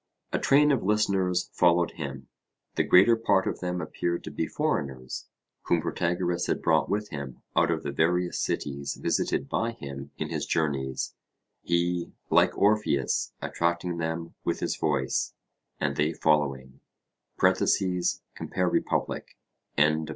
A 0.33 0.39
train 0.39 0.71
of 0.71 0.81
listeners 0.81 1.51
followed 1.53 1.91
him; 1.91 2.27
the 2.73 2.81
greater 2.83 3.15
part 3.15 3.45
of 3.45 3.59
them 3.59 3.79
appeared 3.79 4.23
to 4.23 4.31
be 4.31 4.47
foreigners, 4.47 5.27
whom 5.65 5.79
Protagoras 5.79 6.47
had 6.47 6.59
brought 6.59 6.89
with 6.89 7.09
him 7.09 7.43
out 7.55 7.69
of 7.69 7.83
the 7.83 7.91
various 7.91 8.39
cities 8.41 8.95
visited 8.95 9.47
by 9.47 9.73
him 9.73 10.09
in 10.17 10.29
his 10.29 10.47
journeys, 10.47 11.13
he, 11.61 12.13
like 12.31 12.57
Orpheus, 12.57 13.33
attracting 13.43 13.99
them 13.99 14.33
his 14.43 14.75
voice, 14.75 15.35
and 15.79 15.95
they 15.95 16.13
following 16.13 16.79
(Compare 17.37 18.69
Rep.). 18.71 19.25